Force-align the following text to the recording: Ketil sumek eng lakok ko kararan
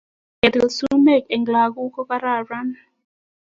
Ketil 0.39 0.67
sumek 0.77 1.23
eng 1.33 1.43
lakok 1.53 1.89
ko 1.95 2.01
kararan 2.09 2.67